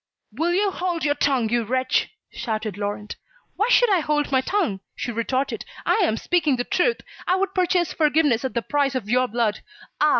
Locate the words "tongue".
1.13-1.49, 4.41-4.79